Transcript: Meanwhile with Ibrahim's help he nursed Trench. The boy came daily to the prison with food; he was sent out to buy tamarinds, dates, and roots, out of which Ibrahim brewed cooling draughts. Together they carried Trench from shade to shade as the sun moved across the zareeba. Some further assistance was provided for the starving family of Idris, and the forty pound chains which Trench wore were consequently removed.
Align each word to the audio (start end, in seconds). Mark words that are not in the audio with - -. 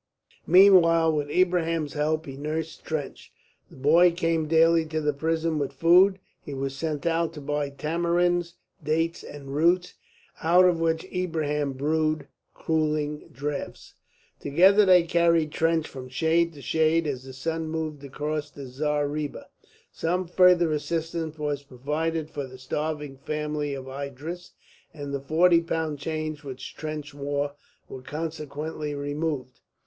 Meanwhile 0.47 1.13
with 1.13 1.29
Ibrahim's 1.29 1.93
help 1.93 2.25
he 2.25 2.35
nursed 2.35 2.83
Trench. 2.83 3.31
The 3.69 3.75
boy 3.75 4.09
came 4.11 4.47
daily 4.47 4.83
to 4.87 4.99
the 4.99 5.13
prison 5.13 5.59
with 5.59 5.71
food; 5.73 6.17
he 6.41 6.55
was 6.55 6.75
sent 6.75 7.05
out 7.05 7.33
to 7.33 7.41
buy 7.41 7.69
tamarinds, 7.69 8.55
dates, 8.83 9.21
and 9.23 9.55
roots, 9.55 9.93
out 10.41 10.65
of 10.65 10.79
which 10.79 11.05
Ibrahim 11.13 11.73
brewed 11.73 12.27
cooling 12.55 13.29
draughts. 13.31 13.93
Together 14.39 14.87
they 14.87 15.03
carried 15.03 15.51
Trench 15.51 15.87
from 15.87 16.09
shade 16.09 16.53
to 16.53 16.63
shade 16.63 17.05
as 17.05 17.23
the 17.25 17.31
sun 17.33 17.67
moved 17.69 18.03
across 18.03 18.49
the 18.49 18.65
zareeba. 18.65 19.49
Some 19.91 20.25
further 20.25 20.71
assistance 20.71 21.37
was 21.37 21.61
provided 21.61 22.31
for 22.31 22.47
the 22.47 22.57
starving 22.57 23.17
family 23.17 23.75
of 23.75 23.87
Idris, 23.87 24.53
and 24.95 25.13
the 25.13 25.21
forty 25.21 25.61
pound 25.61 25.99
chains 25.99 26.43
which 26.43 26.73
Trench 26.75 27.13
wore 27.13 27.51
were 27.87 28.01
consequently 28.01 28.95
removed. 28.95 29.59